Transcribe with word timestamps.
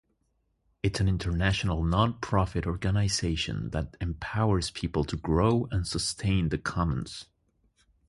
It's 0.81 0.99
an 0.99 1.07
international 1.07 1.83
nonprofit 1.83 2.65
organization 2.65 3.69
that 3.69 3.95
empowers 4.01 4.71
people 4.71 5.03
to 5.03 5.15
grow 5.15 5.67
and 5.69 5.85
sustain 5.87 6.49
the 6.49 6.57
commons. 6.57 7.25